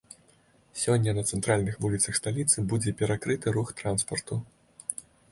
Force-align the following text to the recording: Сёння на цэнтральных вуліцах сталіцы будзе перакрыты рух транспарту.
Сёння 0.83 1.11
на 1.17 1.23
цэнтральных 1.33 1.75
вуліцах 1.83 2.17
сталіцы 2.19 2.63
будзе 2.71 2.93
перакрыты 3.01 3.53
рух 3.57 3.69
транспарту. 3.83 4.39